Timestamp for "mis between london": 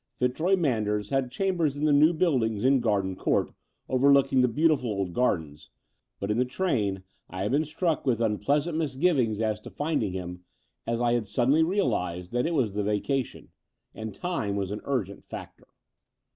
8.79-9.25